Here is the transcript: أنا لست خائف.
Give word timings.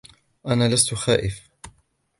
أنا 0.47 0.69
لست 0.69 0.93
خائف. 0.93 1.49